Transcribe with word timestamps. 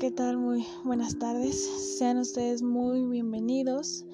¿qué 0.00 0.10
tal? 0.10 0.38
Muy 0.38 0.66
buenas 0.82 1.18
tardes. 1.18 1.98
Sean 1.98 2.16
ustedes 2.16 2.62
muy 2.62 3.04
bienvenidos 3.04 4.06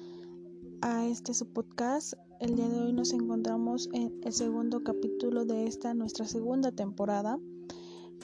a 0.81 1.07
este 1.07 1.33
su 1.33 1.45
podcast. 1.45 2.13
El 2.41 2.57
día 2.57 2.67
de 2.67 2.81
hoy 2.81 2.91
nos 2.91 3.13
encontramos 3.13 3.89
en 3.93 4.13
el 4.25 4.33
segundo 4.33 4.83
capítulo 4.83 5.45
de 5.45 5.65
esta 5.65 5.93
nuestra 5.93 6.25
segunda 6.25 6.73
temporada. 6.73 7.39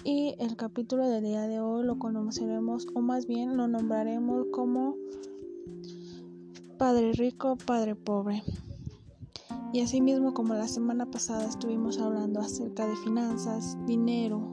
Y 0.03 0.35
el 0.39 0.57
capítulo 0.57 1.07
del 1.07 1.23
día 1.23 1.47
de 1.47 1.61
hoy 1.61 1.85
lo 1.85 1.97
conoceremos 1.99 2.85
o 2.95 2.99
más 2.99 3.27
bien 3.27 3.55
lo 3.55 3.69
nombraremos 3.69 4.47
como 4.51 4.97
Padre 6.77 7.13
rico, 7.13 7.57
Padre 7.65 7.95
pobre. 7.95 8.43
Y 9.71 9.79
así 9.79 10.01
mismo 10.01 10.33
como 10.33 10.53
la 10.53 10.67
semana 10.67 11.09
pasada 11.09 11.45
estuvimos 11.45 11.97
hablando 11.97 12.41
acerca 12.41 12.85
de 12.85 12.97
finanzas, 12.97 13.77
dinero, 13.85 14.52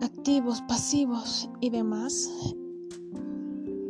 activos, 0.00 0.62
pasivos 0.62 1.48
y 1.60 1.70
demás, 1.70 2.30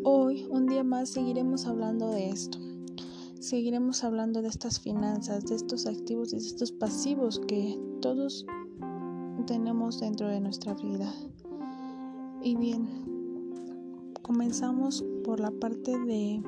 hoy, 0.04 0.46
un 0.50 0.66
día 0.66 0.84
más, 0.84 1.10
seguiremos 1.10 1.66
hablando 1.66 2.10
de 2.10 2.30
esto. 2.30 2.58
Seguiremos 3.40 4.02
hablando 4.04 4.42
de 4.42 4.48
estas 4.48 4.80
finanzas, 4.80 5.46
de 5.46 5.54
estos 5.54 5.86
activos 5.86 6.32
y 6.32 6.38
de 6.38 6.46
estos 6.46 6.72
pasivos 6.72 7.40
que 7.46 7.78
todos 8.00 8.46
tenemos 9.46 10.00
dentro 10.00 10.28
de 10.28 10.40
nuestra 10.40 10.74
vida. 10.74 11.12
Y 12.42 12.56
bien, 12.56 12.88
comenzamos 14.22 15.04
por 15.24 15.40
la 15.40 15.50
parte 15.50 15.98
de 15.98 16.42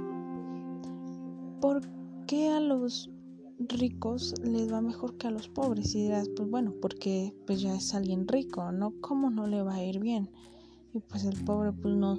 por 1.61 1.83
qué 2.27 2.51
a 2.51 2.61
los 2.61 3.11
ricos 3.59 4.35
les 4.43 4.73
va 4.73 4.81
mejor 4.81 5.17
que 5.17 5.27
a 5.27 5.31
los 5.31 5.49
pobres. 5.49 5.95
Y 5.95 6.05
dirás 6.05 6.29
pues 6.29 6.49
bueno 6.49 6.75
porque 6.81 7.35
pues 7.47 7.61
ya 7.61 7.75
es 7.75 7.95
alguien 7.95 8.27
rico 8.29 8.71
no 8.73 8.93
cómo 9.01 9.31
no 9.31 9.47
le 9.47 9.63
va 9.63 9.75
a 9.75 9.85
ir 9.85 10.01
bien 10.01 10.31
y 10.95 11.01
pues 11.01 11.25
el 11.25 11.43
pobre 11.45 11.73
pues 11.73 11.95
no 11.95 12.17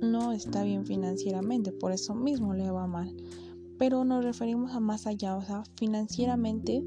no 0.00 0.32
está 0.32 0.62
bien 0.62 0.86
financieramente 0.86 1.72
por 1.72 1.92
eso 1.92 2.14
mismo 2.14 2.54
le 2.54 2.70
va 2.70 2.86
mal. 2.86 3.14
Pero 3.78 4.04
nos 4.04 4.24
referimos 4.24 4.72
a 4.72 4.80
más 4.80 5.06
allá 5.06 5.36
o 5.36 5.42
sea 5.42 5.62
financieramente 5.76 6.84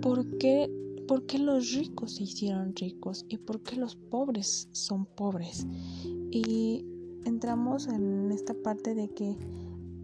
por 0.00 0.38
qué, 0.38 0.70
por 1.06 1.26
qué 1.26 1.38
los 1.38 1.72
ricos 1.72 2.16
se 2.16 2.24
hicieron 2.24 2.74
ricos 2.74 3.24
y 3.28 3.38
por 3.38 3.60
qué 3.60 3.76
los 3.76 3.96
pobres 3.96 4.68
son 4.72 5.06
pobres 5.06 5.66
y 6.30 6.84
entramos 7.24 7.88
en 7.88 8.30
esta 8.32 8.54
parte 8.54 8.94
de 8.94 9.08
que 9.08 9.36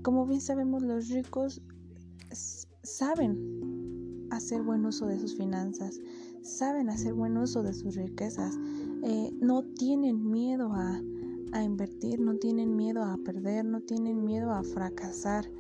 como 0.03 0.27
bien 0.27 0.41
sabemos 0.41 0.83
los 0.83 1.09
ricos 1.09 1.63
saben 2.83 4.29
hacer 4.31 4.63
buen 4.63 4.85
uso 4.85 5.07
de 5.07 5.19
sus 5.19 5.37
finanzas, 5.37 6.01
saben 6.43 6.91
hacer 6.91 7.15
buen 7.15 7.37
uso 7.37 7.63
de 7.63 7.73
sus 7.75 7.97
riquezas, 7.97 8.57
eh, 9.03 9.31
no 9.41 9.63
tienen 9.63 10.31
miedo 10.31 10.73
a, 10.73 11.01
a 11.53 11.63
invertir, 11.63 12.21
no 12.21 12.37
tienen 12.37 12.77
miedo 12.77 13.05
a 13.05 13.17
perder, 13.19 13.65
no 13.65 13.81
tienen 13.81 14.25
miedo 14.25 14.51
a 14.53 14.63
fracasar. 14.63 15.51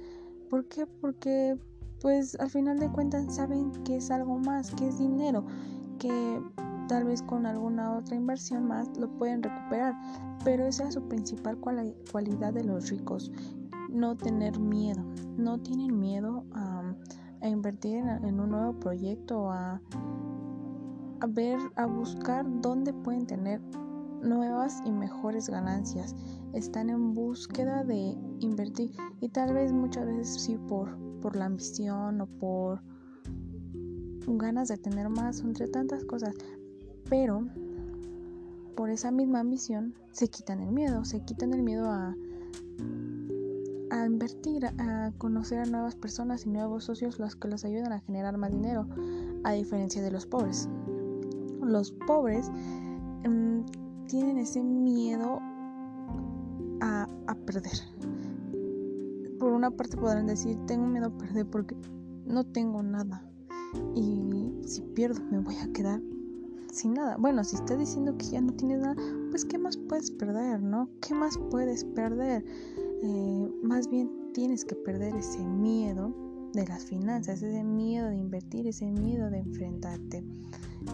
¿Por 0.48 0.66
qué? 0.66 0.86
Porque 0.86 1.56
pues 2.00 2.34
al 2.40 2.50
final 2.50 2.78
de 2.80 2.90
cuentas 2.90 3.36
saben 3.36 3.70
que 3.84 3.96
es 3.96 4.10
algo 4.10 4.38
más, 4.38 4.74
que 4.74 4.88
es 4.88 4.98
dinero, 4.98 5.46
que 5.98 6.42
tal 6.88 7.04
vez 7.04 7.22
con 7.22 7.46
alguna 7.46 7.96
otra 7.96 8.16
inversión 8.16 8.66
más 8.66 8.88
lo 8.98 9.08
pueden 9.18 9.42
recuperar, 9.42 9.94
pero 10.44 10.66
esa 10.66 10.88
es 10.88 10.94
su 10.94 11.08
principal 11.08 11.58
cualidad 11.58 12.52
de 12.52 12.64
los 12.64 12.90
ricos, 12.90 13.30
no 13.88 14.16
tener 14.16 14.58
miedo, 14.58 15.04
no 15.36 15.60
tienen 15.60 15.98
miedo 15.98 16.44
a, 16.52 16.61
invertir 17.48 17.96
en, 17.96 18.40
un 18.40 18.50
nuevo 18.50 18.78
proyecto, 18.78 19.50
a, 19.50 19.80
a 21.20 21.26
ver, 21.26 21.58
a 21.76 21.86
buscar 21.86 22.44
dónde 22.60 22.92
pueden 22.92 23.26
tener 23.26 23.60
nuevas 24.22 24.80
y 24.84 24.92
mejores 24.92 25.48
ganancias. 25.48 26.14
Están 26.52 26.90
en 26.90 27.14
búsqueda 27.14 27.84
de 27.84 28.16
invertir 28.40 28.92
y 29.20 29.28
tal 29.28 29.54
vez 29.54 29.72
muchas 29.72 30.06
veces 30.06 30.42
sí 30.42 30.58
por, 30.68 30.96
por 31.20 31.36
la 31.36 31.46
ambición 31.46 32.20
o 32.20 32.26
por 32.26 32.82
ganas 34.26 34.68
de 34.68 34.76
tener 34.76 35.08
más, 35.08 35.40
entre 35.40 35.68
tantas 35.68 36.04
cosas. 36.04 36.34
Pero 37.08 37.46
por 38.76 38.90
esa 38.90 39.10
misma 39.10 39.40
ambición 39.40 39.94
se 40.12 40.28
quitan 40.28 40.60
el 40.60 40.72
miedo, 40.72 41.04
se 41.04 41.20
quitan 41.24 41.52
el 41.52 41.62
miedo 41.62 41.90
a, 41.90 42.16
a 44.02 44.06
invertir, 44.06 44.66
a 44.66 45.12
conocer 45.18 45.60
a 45.60 45.64
nuevas 45.64 45.94
personas 45.94 46.46
y 46.46 46.50
nuevos 46.50 46.84
socios 46.84 47.18
los 47.18 47.36
que 47.36 47.48
los 47.48 47.64
ayudan 47.64 47.92
a 47.92 48.00
generar 48.00 48.36
más 48.36 48.50
dinero, 48.50 48.86
a 49.44 49.52
diferencia 49.52 50.02
de 50.02 50.10
los 50.10 50.26
pobres. 50.26 50.68
Los 51.60 51.92
pobres 51.92 52.50
em, 53.22 53.64
tienen 54.06 54.38
ese 54.38 54.62
miedo 54.62 55.38
a, 56.80 57.08
perder. 57.46 57.72
Por 59.38 59.52
una 59.52 59.70
parte 59.70 59.96
podrán 59.96 60.26
decir, 60.26 60.56
tengo 60.66 60.86
miedo 60.86 61.06
a 61.06 61.18
perder 61.18 61.46
porque 61.46 61.74
no 62.24 62.44
tengo 62.44 62.82
nada. 62.82 63.24
Y 63.94 64.52
si 64.64 64.82
pierdo 64.94 65.20
me 65.30 65.38
voy 65.38 65.56
a 65.56 65.72
quedar 65.72 66.00
sin 66.72 66.94
nada. 66.94 67.16
Bueno, 67.18 67.42
si 67.42 67.56
estás 67.56 67.78
diciendo 67.78 68.16
que 68.16 68.26
ya 68.26 68.40
no 68.40 68.52
tienes 68.52 68.80
nada, 68.80 68.96
pues 69.30 69.44
¿qué 69.44 69.58
más 69.58 69.76
puedes 69.76 70.10
perder, 70.10 70.62
no? 70.62 70.88
¿Qué 71.00 71.14
más 71.14 71.38
puedes 71.50 71.84
perder? 71.84 72.44
Eh, 73.02 73.50
más 73.62 73.88
bien 73.88 74.10
tienes 74.32 74.64
que 74.64 74.76
perder 74.76 75.14
ese 75.16 75.44
miedo 75.44 76.14
de 76.52 76.66
las 76.66 76.84
finanzas, 76.84 77.42
ese 77.42 77.64
miedo 77.64 78.08
de 78.08 78.16
invertir, 78.16 78.66
ese 78.66 78.86
miedo 78.86 79.30
de 79.30 79.38
enfrentarte. 79.38 80.24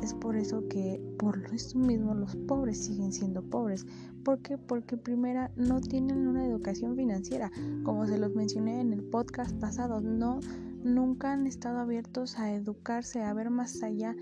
Es 0.03 0.15
por 0.15 0.37
eso 0.37 0.67
que 0.69 1.01
por 1.19 1.39
eso 1.53 1.79
mismo 1.79 2.15
los 2.15 2.37
pobres 2.37 2.85
siguen 2.85 3.13
siendo 3.13 3.43
pobres. 3.43 3.87
¿Por 4.25 4.41
qué? 4.41 4.59
Porque 4.59 4.97
primera 4.97 5.51
no 5.57 5.81
tienen 5.81 6.27
una 6.27 6.47
educación 6.47 6.97
financiera. 6.97 7.51
Como 7.85 8.07
se 8.07 8.19
los 8.19 8.35
mencioné 8.35 8.81
en 8.81 8.93
el 8.93 9.03
podcast 9.05 9.59
pasado, 9.59 10.01
no 10.01 10.41
nunca 10.83 11.33
han 11.33 11.47
estado 11.47 11.79
abiertos 11.79 12.39
a 12.39 12.55
educarse, 12.55 13.23
a 13.23 13.35
ver 13.35 13.51
más 13.51 13.83
allá 13.83 14.15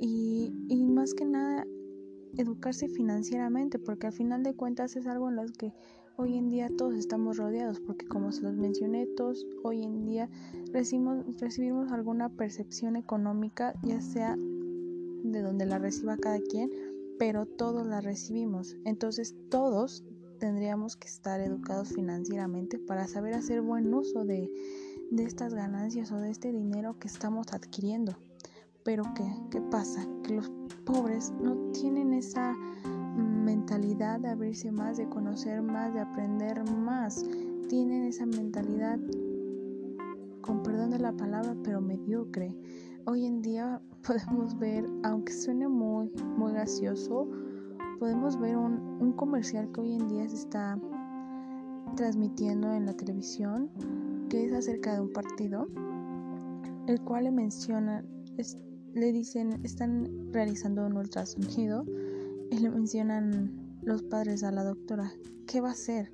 y, 0.00 0.52
y 0.68 0.84
más 0.84 1.14
que 1.14 1.24
nada 1.24 1.66
educarse 2.36 2.88
financieramente, 2.88 3.78
porque 3.78 4.06
al 4.06 4.12
final 4.12 4.42
de 4.42 4.54
cuentas 4.54 4.96
es 4.96 5.06
algo 5.06 5.28
en 5.28 5.36
lo 5.36 5.46
que 5.46 5.72
hoy 6.20 6.36
en 6.36 6.48
día 6.48 6.68
todos 6.76 6.96
estamos 6.96 7.36
rodeados 7.36 7.78
porque 7.78 8.04
como 8.04 8.32
se 8.32 8.42
los 8.42 8.56
mencioné 8.56 9.06
todos 9.06 9.46
hoy 9.62 9.84
en 9.84 10.04
día 10.04 10.28
recibimos, 10.72 11.24
recibimos 11.40 11.92
alguna 11.92 12.28
percepción 12.28 12.96
económica 12.96 13.72
ya 13.84 14.00
sea 14.00 14.34
de 14.36 15.42
donde 15.42 15.64
la 15.64 15.78
reciba 15.78 16.16
cada 16.16 16.40
quien 16.40 16.72
pero 17.20 17.46
todos 17.46 17.86
la 17.86 18.00
recibimos 18.00 18.76
entonces 18.84 19.36
todos 19.48 20.04
tendríamos 20.40 20.96
que 20.96 21.06
estar 21.06 21.40
educados 21.40 21.90
financieramente 21.90 22.80
para 22.80 23.06
saber 23.06 23.34
hacer 23.34 23.60
buen 23.60 23.94
uso 23.94 24.24
de, 24.24 24.50
de 25.12 25.22
estas 25.22 25.54
ganancias 25.54 26.10
o 26.10 26.16
de 26.16 26.30
este 26.30 26.50
dinero 26.50 26.98
que 26.98 27.06
estamos 27.06 27.52
adquiriendo 27.52 28.18
pero 28.82 29.04
¿qué? 29.14 29.24
¿qué 29.52 29.60
pasa? 29.60 30.04
que 30.24 30.34
los 30.34 30.50
pobres 30.84 31.30
no 31.40 31.70
tienen 31.70 32.12
esa 32.12 32.56
de 33.76 34.28
abrirse 34.28 34.72
más, 34.72 34.96
de 34.96 35.06
conocer 35.10 35.60
más, 35.60 35.92
de 35.92 36.00
aprender 36.00 36.64
más. 36.72 37.22
Tienen 37.68 38.04
esa 38.04 38.24
mentalidad, 38.24 38.98
con 40.40 40.62
perdón 40.62 40.90
de 40.90 40.98
la 40.98 41.12
palabra, 41.12 41.54
pero 41.62 41.82
mediocre. 41.82 42.56
Hoy 43.04 43.26
en 43.26 43.42
día 43.42 43.82
podemos 44.06 44.58
ver, 44.58 44.86
aunque 45.02 45.34
suene 45.34 45.68
muy, 45.68 46.10
muy 46.38 46.52
gracioso, 46.52 47.28
podemos 47.98 48.40
ver 48.40 48.56
un, 48.56 48.80
un 49.02 49.12
comercial 49.12 49.70
que 49.72 49.82
hoy 49.82 49.92
en 49.92 50.08
día 50.08 50.26
se 50.26 50.36
está 50.36 50.78
transmitiendo 51.94 52.72
en 52.72 52.86
la 52.86 52.94
televisión, 52.94 53.70
que 54.30 54.46
es 54.46 54.52
acerca 54.54 54.94
de 54.94 55.02
un 55.02 55.12
partido, 55.12 55.68
el 56.86 56.98
cual 57.02 57.24
le 57.24 57.32
menciona, 57.32 58.02
le 58.94 59.12
dicen, 59.12 59.60
están 59.62 60.32
realizando 60.32 60.86
un 60.86 60.96
ultrasonido 60.96 61.84
y 62.50 62.58
le 62.58 62.70
mencionan 62.70 63.78
los 63.82 64.02
padres 64.02 64.42
a 64.42 64.50
la 64.50 64.64
doctora, 64.64 65.12
¿qué 65.46 65.60
va 65.60 65.68
a 65.68 65.72
hacer? 65.72 66.12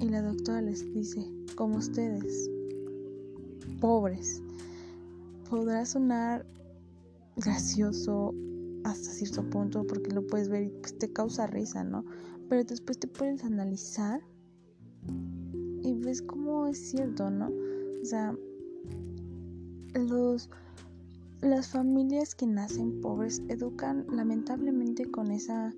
Y 0.00 0.08
la 0.08 0.22
doctora 0.22 0.62
les 0.62 0.92
dice, 0.92 1.26
como 1.54 1.78
ustedes, 1.78 2.50
pobres. 3.80 4.42
Podrá 5.48 5.86
sonar 5.86 6.46
gracioso 7.36 8.34
hasta 8.84 9.10
cierto 9.10 9.48
punto 9.48 9.86
porque 9.86 10.10
lo 10.10 10.26
puedes 10.26 10.48
ver 10.48 10.64
y 10.64 10.68
pues 10.70 10.98
te 10.98 11.12
causa 11.12 11.46
risa, 11.46 11.84
¿no? 11.84 12.04
Pero 12.48 12.64
después 12.64 12.98
te 12.98 13.06
puedes 13.06 13.44
analizar 13.44 14.20
y 15.82 15.94
ves 15.94 16.22
cómo 16.22 16.66
es 16.66 16.90
cierto, 16.90 17.30
¿no? 17.30 17.50
O 18.02 18.04
sea, 18.04 18.34
los 19.94 20.50
las 21.42 21.68
familias 21.68 22.34
que 22.34 22.46
nacen 22.46 23.00
pobres 23.00 23.42
educan 23.48 24.06
lamentablemente 24.10 25.10
con 25.10 25.30
esa 25.30 25.74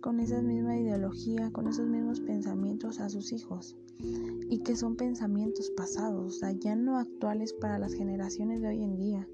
con 0.00 0.18
esa 0.18 0.40
misma 0.40 0.78
ideología, 0.78 1.50
con 1.52 1.68
esos 1.68 1.86
mismos 1.86 2.20
pensamientos 2.20 3.00
a 3.00 3.10
sus 3.10 3.32
hijos 3.32 3.76
y 4.48 4.60
que 4.60 4.74
son 4.74 4.96
pensamientos 4.96 5.70
pasados, 5.76 6.36
o 6.36 6.38
sea, 6.38 6.52
ya 6.52 6.74
no 6.74 6.98
actuales 6.98 7.52
para 7.52 7.78
las 7.78 7.92
generaciones 7.92 8.62
de 8.62 8.68
hoy 8.68 8.82
en 8.82 8.96
día. 8.96 9.28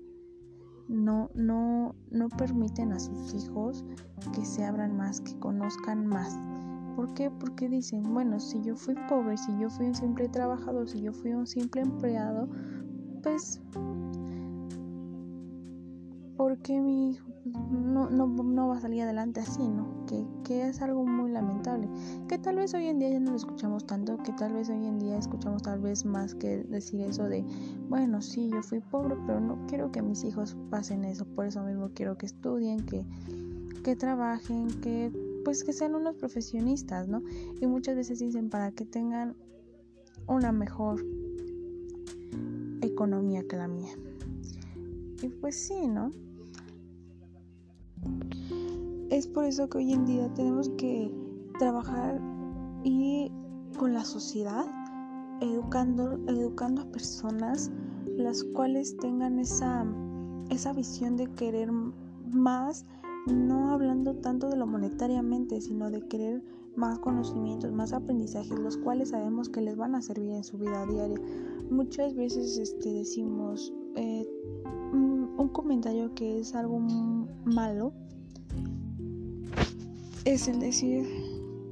no, 0.88 1.30
no, 1.34 1.94
no 2.10 2.28
permiten 2.30 2.92
a 2.92 2.98
sus 2.98 3.34
hijos 3.34 3.84
que 4.34 4.44
se 4.44 4.64
abran 4.64 4.96
más, 4.96 5.20
que 5.20 5.38
conozcan 5.38 6.06
más. 6.06 6.36
¿Por 6.96 7.12
qué? 7.14 7.30
Porque 7.30 7.68
dicen, 7.68 8.02
bueno, 8.14 8.40
si 8.40 8.62
yo 8.62 8.74
fui 8.74 8.94
pobre, 9.08 9.36
si 9.36 9.56
yo 9.58 9.68
fui 9.68 9.86
un 9.86 9.94
simple 9.94 10.28
trabajador, 10.28 10.88
si 10.88 11.00
yo 11.00 11.12
fui 11.12 11.32
un 11.32 11.46
simple 11.46 11.82
empleado, 11.82 12.48
pues, 13.22 13.60
¿por 16.56 16.62
qué 16.62 16.80
mi 16.80 17.10
hijo 17.10 17.26
no, 17.44 18.08
no, 18.10 18.26
no, 18.26 18.68
va 18.68 18.78
a 18.78 18.80
salir 18.80 19.02
adelante 19.02 19.40
así, 19.40 19.68
¿no? 19.68 20.04
Que, 20.06 20.24
que, 20.44 20.68
es 20.68 20.80
algo 20.80 21.04
muy 21.04 21.30
lamentable. 21.30 21.88
Que 22.28 22.38
tal 22.38 22.56
vez 22.56 22.74
hoy 22.74 22.86
en 22.86 22.98
día 22.98 23.10
ya 23.10 23.20
no 23.20 23.32
lo 23.32 23.36
escuchamos 23.36 23.86
tanto, 23.86 24.16
que 24.18 24.32
tal 24.32 24.54
vez 24.54 24.68
hoy 24.68 24.86
en 24.86 24.98
día 24.98 25.18
escuchamos 25.18 25.62
tal 25.62 25.80
vez 25.80 26.04
más 26.04 26.34
que 26.34 26.64
decir 26.64 27.02
eso 27.02 27.24
de, 27.24 27.44
bueno, 27.88 28.22
sí, 28.22 28.48
yo 28.50 28.62
fui 28.62 28.80
pobre, 28.80 29.16
pero 29.26 29.40
no 29.40 29.66
quiero 29.66 29.92
que 29.92 30.02
mis 30.02 30.24
hijos 30.24 30.56
pasen 30.70 31.04
eso, 31.04 31.24
por 31.24 31.46
eso 31.46 31.62
mismo 31.62 31.90
quiero 31.94 32.16
que 32.16 32.26
estudien, 32.26 32.84
que, 32.86 33.04
que 33.84 33.94
trabajen, 33.94 34.68
que 34.80 35.12
pues 35.44 35.62
que 35.62 35.72
sean 35.72 35.94
unos 35.94 36.16
profesionistas, 36.16 37.06
¿no? 37.06 37.22
Y 37.60 37.66
muchas 37.66 37.96
veces 37.96 38.18
dicen 38.18 38.50
para 38.50 38.72
que 38.72 38.84
tengan 38.84 39.36
una 40.26 40.52
mejor 40.52 41.04
economía 42.80 43.44
que 43.46 43.56
la 43.56 43.68
mía. 43.68 43.92
Y 45.22 45.28
pues 45.28 45.54
sí, 45.56 45.86
¿no? 45.86 46.10
Es 49.10 49.26
por 49.26 49.44
eso 49.44 49.68
que 49.68 49.78
hoy 49.78 49.92
en 49.92 50.04
día 50.04 50.32
tenemos 50.34 50.68
que 50.70 51.12
trabajar 51.58 52.20
y 52.84 53.30
con 53.78 53.94
la 53.94 54.04
sociedad, 54.04 54.66
educando, 55.40 56.18
educando 56.26 56.82
a 56.82 56.90
personas 56.90 57.70
las 58.16 58.44
cuales 58.44 58.96
tengan 58.96 59.38
esa, 59.38 59.86
esa 60.50 60.72
visión 60.72 61.16
de 61.16 61.26
querer 61.34 61.70
más, 62.32 62.86
no 63.26 63.70
hablando 63.70 64.14
tanto 64.16 64.48
de 64.48 64.56
lo 64.56 64.66
monetariamente, 64.66 65.60
sino 65.60 65.90
de 65.90 66.06
querer 66.08 66.42
más 66.76 66.98
conocimientos, 66.98 67.72
más 67.72 67.92
aprendizajes, 67.92 68.58
los 68.58 68.76
cuales 68.76 69.10
sabemos 69.10 69.48
que 69.48 69.60
les 69.60 69.76
van 69.76 69.94
a 69.94 70.02
servir 70.02 70.30
en 70.30 70.44
su 70.44 70.58
vida 70.58 70.86
diaria. 70.86 71.20
Muchas 71.70 72.14
veces 72.14 72.58
este, 72.58 72.92
decimos 72.92 73.72
eh, 73.96 74.26
un 74.92 75.48
comentario 75.52 76.14
que 76.14 76.40
es 76.40 76.54
algo 76.54 76.78
malo 77.44 77.92
es 80.24 80.48
el 80.48 80.58
decir 80.58 81.06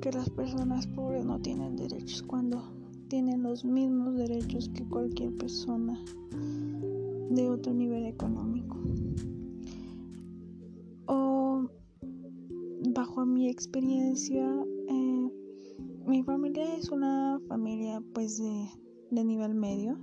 que 0.01 0.13
las 0.13 0.31
personas 0.31 0.87
pobres 0.87 1.25
no 1.25 1.41
tienen 1.41 1.77
derechos 1.77 2.23
cuando 2.23 2.63
tienen 3.09 3.43
los 3.43 3.65
mismos 3.65 4.15
derechos 4.17 4.69
que 4.69 4.85
cualquier 4.85 5.35
persona 5.37 6.01
de 7.31 7.51
otro 7.51 7.75
nivel 7.75 8.05
económico. 8.07 8.79
O 11.07 11.69
bajo 12.95 13.27
mi 13.27 13.49
experiencia, 13.49 14.47
eh, 14.89 15.31
mi 16.07 16.23
familia 16.23 16.77
es 16.77 16.91
una 16.91 17.41
familia 17.49 18.03
pues 18.13 18.41
de 19.11 19.25
nivel 19.25 19.55
medio, 19.55 19.99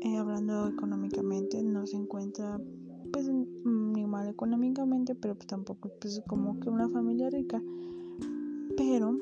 eh, 0.00 0.16
hablando 0.16 0.68
económicamente, 0.68 1.62
no 1.62 1.86
se 1.86 1.96
encuentra 1.96 2.60
pues 3.12 3.28
ni 3.28 4.06
mal 4.06 4.28
económicamente, 4.28 5.14
pero 5.14 5.34
pues 5.34 5.46
tampoco 5.46 5.90
pues 6.00 6.22
como 6.26 6.58
que 6.60 6.70
una 6.70 6.88
familia 6.88 7.30
rica. 7.30 7.62
Pero 8.76 9.18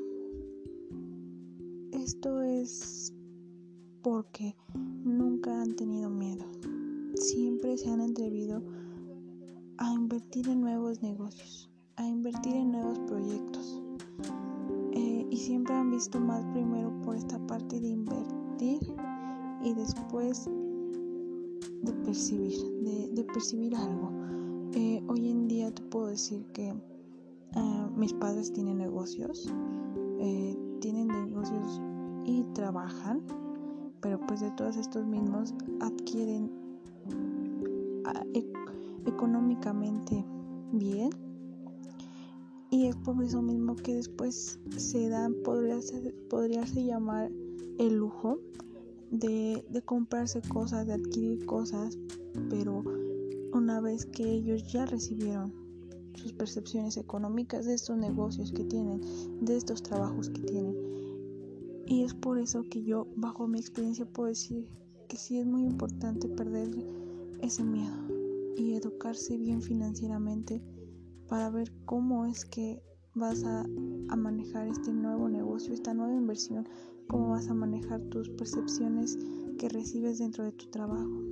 esto 1.93 2.43
es 2.43 3.13
porque 4.03 4.55
nunca 5.05 5.61
han 5.61 5.75
tenido 5.75 6.11
miedo. 6.11 6.45
Siempre 7.15 7.77
se 7.77 7.91
han 7.91 8.01
atrevido 8.01 8.63
a 9.79 9.93
invertir 9.93 10.49
en 10.49 10.61
nuevos 10.61 11.03
negocios, 11.03 11.71
a 11.97 12.07
invertir 12.07 12.55
en 12.55 12.73
nuevos 12.73 12.99
proyectos. 13.01 13.83
Eh, 14.93 15.27
y 15.31 15.37
siempre 15.37 15.75
han 15.75 15.91
visto 15.91 16.21
más 16.21 16.45
primero 16.53 16.93
por 17.05 17.17
esta 17.17 17.39
parte 17.47 17.81
de 17.81 17.89
invertir 17.89 18.81
y 19.63 19.75
después 19.75 20.49
de 21.83 21.93
percibir, 22.05 22.59
de, 23.13 23.25
percibir 23.25 23.75
algo. 23.75 24.11
Eh, 24.73 25.03
hoy 25.09 25.31
en 25.31 25.49
día 25.49 25.73
te 25.73 25.83
puedo 25.83 26.09
decir 26.09 26.45
que 26.53 26.75
ah, 27.55 27.91
mis 27.97 28.13
padres 28.15 28.53
tienen 28.53 28.79
negocios, 28.79 29.53
eh, 30.21 30.57
tienen 30.81 31.09
negocios 31.09 31.81
y 32.25 32.45
trabajan, 32.55 33.23
pero 34.01 34.21
pues 34.27 34.41
de 34.41 34.51
todos 34.53 34.77
estos 34.77 35.07
mismos 35.07 35.55
adquieren 35.81 36.51
ah, 38.05 38.25
e, 38.35 38.45
económicamente 39.07 40.25
bien 40.73 41.11
y 42.71 42.87
es 42.87 42.97
por 42.97 43.23
eso 43.23 43.41
mismo 43.41 43.77
que 43.77 43.95
después 43.95 44.61
se 44.77 45.09
dan, 45.09 45.35
podría, 45.43 45.79
podría 46.29 46.65
llamar 46.65 47.31
el 47.79 47.97
lujo 47.97 48.39
de, 49.11 49.83
comprarse 49.85 50.41
cosas, 50.43 50.87
de 50.87 50.95
adquirir 50.95 51.45
cosas, 51.47 51.99
pero 52.51 52.83
una 53.53 53.81
vez 53.81 54.07
que 54.07 54.31
ellos 54.31 54.71
ya 54.71 54.87
recibieron 54.87 55.53
sus 56.15 56.33
percepciones 56.33 56.97
económicas 56.97 57.67
de 57.67 57.75
estos 57.75 57.97
negocios 57.97 58.53
que 58.53 58.65
tienen, 58.65 59.01
de 59.41 59.57
estos 59.57 59.83
trabajos 59.83 60.31
que 60.31 60.43
tienen. 60.43 60.77
Y 61.87 62.03
es 62.03 62.13
por 62.13 62.39
eso 62.39 62.65
que 62.69 62.83
yo, 62.83 63.07
bajo 63.17 63.47
mi 63.47 63.59
experiencia, 63.59 64.05
puedo 64.05 64.29
decir 64.29 64.69
que 65.09 65.17
sí 65.17 65.39
es 65.39 65.47
muy 65.47 65.65
importante 65.65 66.29
perder 66.29 66.69
ese 67.41 67.65
miedo 67.65 67.97
y 68.57 68.75
educarse 68.75 69.39
bien 69.39 69.63
financieramente 69.63 70.61
para 71.29 71.49
ver 71.51 71.73
cómo 71.85 72.27
es 72.27 72.45
que 72.45 72.83
vas 73.15 73.45
a, 73.45 73.61
a 73.61 74.17
manejar 74.17 74.69
este 74.69 74.93
nuevo 74.93 75.29
negocio, 75.29 75.73
esta 75.73 75.95
nueva 75.95 76.15
inversión 76.15 76.69
cómo 77.09 77.31
vas 77.31 77.49
a 77.49 77.55
manejar 77.55 78.01
tus 78.03 78.29
percepciones 78.29 79.19
que 79.59 79.69
recibes 79.69 80.19
dentro 80.19 80.45
de 80.45 80.53
tu 80.53 80.67
trabajo. 80.67 81.23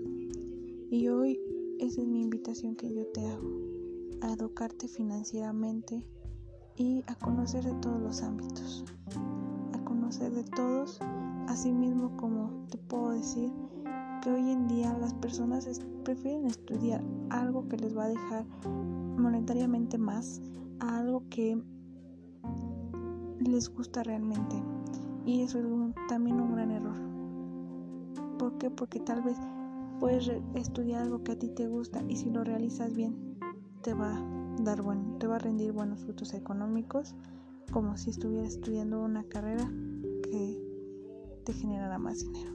Y 0.91 1.09
hoy 1.09 1.39
esa 1.79 2.01
es 2.01 2.09
mi 2.09 2.23
invitación 2.23 2.75
que 2.75 2.93
yo 2.93 3.07
te 3.09 3.27
hago, 3.27 3.51
a 4.23 4.33
educarte 4.33 4.89
financieramente 4.89 6.07
y 6.77 7.05
a 7.07 7.15
conocer 7.17 7.65
de 7.65 7.75
todos 7.75 8.01
los 8.01 8.23
ámbitos, 8.23 8.85
a 9.73 9.85
conocer 9.85 10.33
de 10.33 10.45
todos, 10.45 10.99
así 11.49 11.71
mismo 11.71 12.17
como 12.17 12.67
te 12.71 12.79
puedo 12.79 13.11
decir 13.11 13.53
que 14.23 14.31
hoy 14.31 14.51
en 14.51 14.67
día 14.69 14.97
las 14.99 15.13
personas 15.15 15.69
prefieren 16.05 16.47
estudiar 16.47 17.05
algo 17.31 17.69
que 17.69 17.77
les 17.77 17.97
va 17.97 18.05
a 18.05 18.09
dejar 18.09 18.47
monetariamente 19.19 19.99
más 19.99 20.41
a 20.81 20.99
algo 20.99 21.23
que 21.29 21.61
les 23.39 23.69
gusta 23.69 24.03
realmente. 24.03 24.76
Y 25.27 25.43
eso 25.43 25.59
es 25.59 25.67
también 26.09 26.41
un 26.41 26.55
gran 26.55 26.71
error. 26.71 26.97
¿Por 28.39 28.57
qué? 28.59 28.71
Porque 28.71 29.01
tal 29.01 29.23
vez 29.23 29.37
puedes 29.99 30.31
estudiar 30.55 31.03
algo 31.03 31.23
que 31.25 31.33
a 31.33 31.39
ti 31.39 31.49
te 31.49 31.67
gusta 31.67 32.03
y 32.09 32.17
si 32.17 32.31
lo 32.31 32.45
realizas 32.45 32.95
bien 32.95 33.37
te 33.83 33.93
va 33.93 34.17
a 34.17 34.63
dar 34.63 34.83
bueno, 34.83 35.17
te 35.19 35.27
va 35.27 35.37
a 35.37 35.39
rendir 35.39 35.73
buenos 35.73 36.01
frutos 36.01 36.35
económicos, 36.35 37.15
como 37.73 37.97
si 37.97 38.11
estuvieras 38.11 38.55
estudiando 38.55 39.03
una 39.03 39.25
carrera 39.25 39.71
que 40.23 40.61
te 41.45 41.53
generará 41.53 41.99
más 41.99 42.21
dinero. 42.21 42.53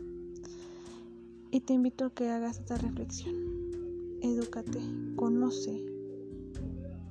Y 1.52 1.62
te 1.62 1.74
invito 1.74 2.06
a 2.06 2.10
que 2.14 2.30
hagas 2.30 2.60
esta 2.60 2.78
reflexión. 2.78 3.36
Edúcate, 4.22 4.80
conoce 5.16 5.86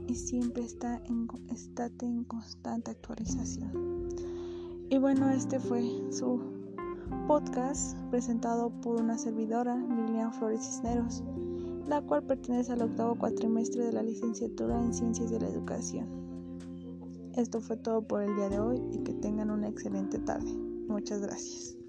y 0.06 0.14
siempre 0.14 0.64
está 0.64 1.02
en, 1.06 1.28
estate 1.48 2.06
en 2.06 2.24
constante 2.24 2.90
actualización. 2.90 3.99
Y 4.92 4.98
bueno, 4.98 5.30
este 5.30 5.60
fue 5.60 5.82
su 6.10 6.40
podcast 7.28 7.96
presentado 8.10 8.70
por 8.80 9.00
una 9.00 9.16
servidora, 9.16 9.76
Lilian 9.76 10.32
Flores 10.32 10.64
Cisneros, 10.66 11.22
la 11.86 12.02
cual 12.02 12.24
pertenece 12.24 12.72
al 12.72 12.82
octavo 12.82 13.14
cuatrimestre 13.14 13.84
de 13.84 13.92
la 13.92 14.02
licenciatura 14.02 14.82
en 14.82 14.92
Ciencias 14.92 15.30
de 15.30 15.38
la 15.38 15.48
Educación. 15.48 16.08
Esto 17.36 17.60
fue 17.60 17.76
todo 17.76 18.02
por 18.02 18.22
el 18.22 18.34
día 18.34 18.48
de 18.48 18.58
hoy 18.58 18.82
y 18.90 18.98
que 19.04 19.14
tengan 19.14 19.52
una 19.52 19.68
excelente 19.68 20.18
tarde. 20.18 20.52
Muchas 20.88 21.20
gracias. 21.20 21.79